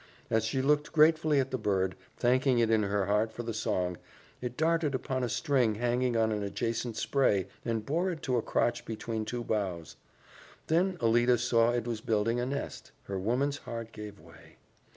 [0.31, 3.97] As she looked gratefully at the bird, thanking it in her heart for the song,
[4.41, 8.41] it darted upon a string hanging on an adjacent spray and bore it to a
[8.41, 9.97] crotch between two boughs.
[10.65, 12.91] Then Alida saw it was building a nest.
[13.03, 14.57] Her woman's heart gave way.